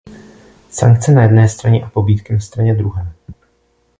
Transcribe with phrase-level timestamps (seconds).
[0.71, 3.13] Sankce na jedné straně a pobídky na straně druhé.